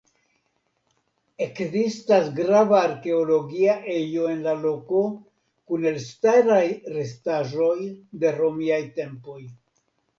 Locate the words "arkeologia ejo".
2.87-4.27